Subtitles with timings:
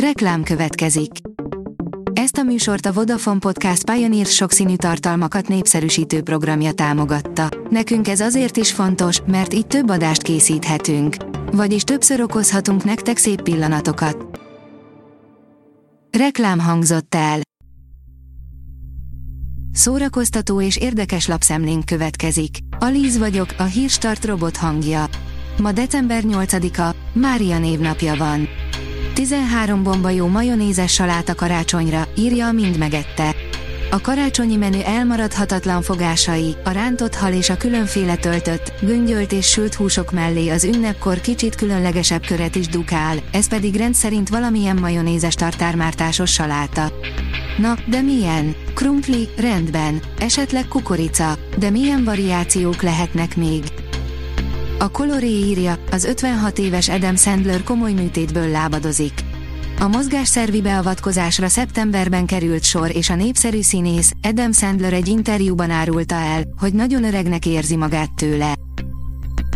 [0.00, 1.10] Reklám következik.
[2.12, 7.48] Ezt a műsort a Vodafone Podcast Pioneer sokszínű tartalmakat népszerűsítő programja támogatta.
[7.70, 11.16] Nekünk ez azért is fontos, mert így több adást készíthetünk.
[11.52, 14.40] Vagyis többször okozhatunk nektek szép pillanatokat.
[16.18, 17.40] Reklám hangzott el.
[19.72, 22.58] Szórakoztató és érdekes lapszemlénk következik.
[22.78, 25.04] Alíz vagyok, a hírstart robot hangja.
[25.60, 28.48] Ma december 8-a, Mária névnapja van.
[29.16, 33.34] 13 bomba jó majonézes saláta karácsonyra, írja a Mind megette.
[33.90, 39.74] A karácsonyi menü elmaradhatatlan fogásai, a rántott hal és a különféle töltött, göngyölt és sült
[39.74, 46.32] húsok mellé az ünnepkor kicsit különlegesebb köret is dukál, ez pedig rendszerint valamilyen majonézes tartármártásos
[46.32, 46.92] saláta.
[47.58, 48.54] Na, de milyen?
[48.74, 53.62] Krumpli, rendben, esetleg kukorica, de milyen variációk lehetnek még?
[54.78, 59.12] A Coloré írja, az 56 éves Adam Sandler komoly műtétből lábadozik.
[59.78, 66.14] A mozgásszervi beavatkozásra szeptemberben került sor és a népszerű színész Adam Sandler egy interjúban árulta
[66.14, 68.54] el, hogy nagyon öregnek érzi magát tőle.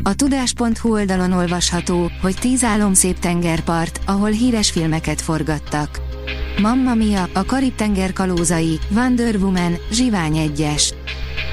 [0.02, 6.00] A tudás.hu oldalon olvasható, hogy tíz álomszép tengerpart, ahol híres filmeket forgattak.
[6.60, 10.94] Mamma Mia, a Karib-tenger kalózai, Wonder Woman, Zsivány egyes.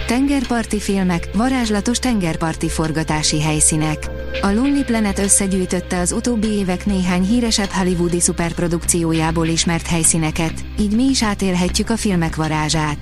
[0.07, 4.09] Tengerparti filmek, varázslatos tengerparti forgatási helyszínek.
[4.41, 11.03] A Lonely Planet összegyűjtötte az utóbbi évek néhány híresebb hollywoodi szuperprodukciójából ismert helyszíneket, így mi
[11.03, 12.97] is átélhetjük a filmek varázsát.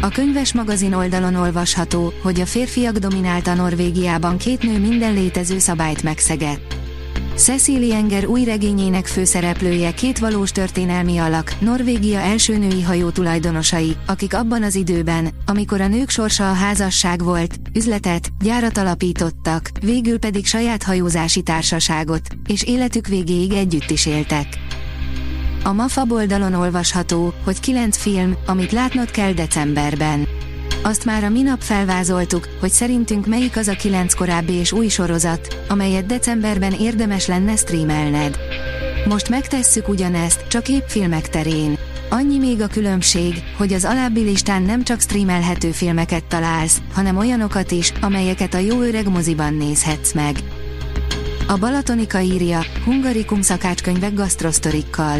[0.00, 6.02] A könyves magazin oldalon olvasható, hogy a férfiak dominálta Norvégiában két nő minden létező szabályt
[6.02, 6.83] megszegett.
[7.36, 14.34] Cecily Enger új regényének főszereplője két valós történelmi alak, Norvégia első női hajó tulajdonosai, akik
[14.34, 20.46] abban az időben, amikor a nők sorsa a házasság volt, üzletet, gyárat alapítottak, végül pedig
[20.46, 24.46] saját hajózási társaságot, és életük végéig együtt is éltek.
[25.64, 30.28] A MAFA oldalon olvasható, hogy kilenc film, amit látnod kell decemberben.
[30.86, 35.64] Azt már a minap felvázoltuk, hogy szerintünk melyik az a kilenc korábbi és új sorozat,
[35.68, 38.38] amelyet decemberben érdemes lenne streamelned.
[39.08, 41.78] Most megtesszük ugyanezt, csak épp filmek terén.
[42.08, 47.70] Annyi még a különbség, hogy az alábbi listán nem csak streamelhető filmeket találsz, hanem olyanokat
[47.70, 50.36] is, amelyeket a jó öreg moziban nézhetsz meg.
[51.46, 55.18] A Balatonika írja, Hungarikum szakácskönyvek gasztrosztorikkal.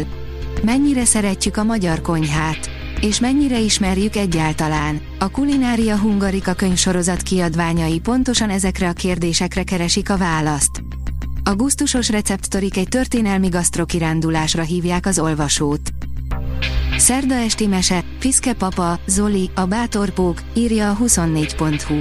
[0.63, 2.74] Mennyire szeretjük a magyar konyhát?
[3.01, 5.01] És mennyire ismerjük egyáltalán.
[5.19, 10.83] A Kulinária Hungarika könyvsorozat kiadványai pontosan ezekre a kérdésekre keresik a választ.
[11.43, 15.81] A gusztusos receptorik egy történelmi gasztrokirándulásra hívják az olvasót.
[16.97, 21.95] Szerda esti mese, Fiszke papa, Zoli, a bátorpók, írja a 24.hu.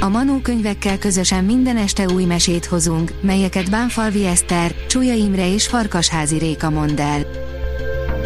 [0.00, 5.66] A Manó könyvekkel közösen minden este új mesét hozunk, melyeket Bánfalvi Eszter, Csúlya Imre és
[5.66, 7.50] Farkasházi Réka mond el.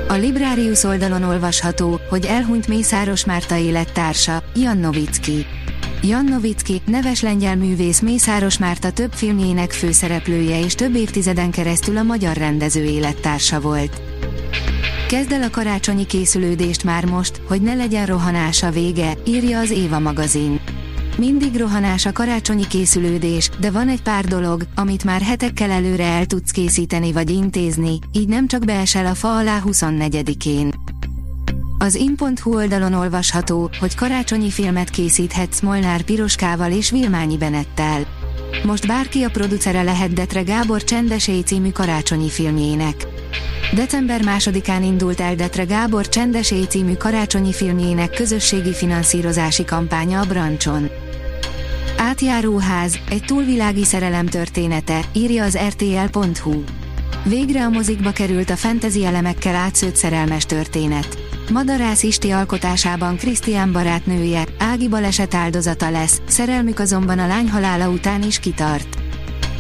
[0.09, 5.47] A Librarius oldalon olvasható, hogy elhunyt Mészáros Márta élettársa, Jan Novicki.
[6.03, 12.03] Jan Novicki, neves lengyel művész Mészáros Márta több filmjének főszereplője és több évtizeden keresztül a
[12.03, 14.00] magyar rendező élettársa volt.
[15.09, 19.99] Kezd el a karácsonyi készülődést már most, hogy ne legyen rohanása vége, írja az Éva
[19.99, 20.61] magazin.
[21.16, 26.27] Mindig rohanás a karácsonyi készülődés, de van egy pár dolog, amit már hetekkel előre el
[26.27, 30.75] tudsz készíteni vagy intézni, így nem csak beesel a fa alá 24-én.
[31.78, 38.06] Az in.hu oldalon olvasható, hogy karácsonyi filmet készíthetsz Molnár Piroskával és Vilmányi Benettel.
[38.65, 43.06] Most bárki a producere lehet Detre Gábor Csendesé című karácsonyi filmjének.
[43.75, 50.91] December másodikán indult el Detre Gábor Csendesé című karácsonyi filmjének közösségi finanszírozási kampánya a Brancson.
[51.99, 56.62] Átjáróház, egy túlvilági szerelem története, írja az rtl.hu.
[57.25, 61.19] Végre a mozikba került a fantasy elemekkel átszőtt szerelmes történet.
[61.53, 68.23] Madarász Isti alkotásában Krisztián barátnője, Ági baleset áldozata lesz, szerelmük azonban a lány halála után
[68.23, 68.97] is kitart.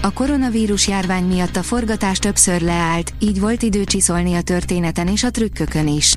[0.02, 5.24] A koronavírus járvány miatt a forgatás többször leállt, így volt idő csiszolni a történeten és
[5.24, 6.16] a trükkökön is.